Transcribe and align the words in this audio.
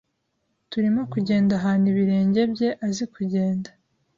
Turimo 0.71 1.01
kugenda 1.13 1.51
ahantu 1.59 1.85
ibirenge 1.93 2.41
bye 2.51 2.69
azi 2.87 3.05
kugenda, 3.13 3.69